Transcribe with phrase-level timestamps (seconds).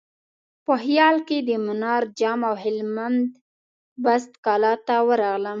[0.65, 3.21] په خیال کې د منار جام او هلمند
[4.03, 5.49] بست کلا ته ورغلم.